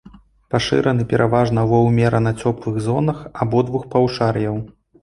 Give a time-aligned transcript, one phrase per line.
[0.53, 4.61] Пашыраны пераважна ва ўмерана цёплых зонах абодвух паўшар'яў.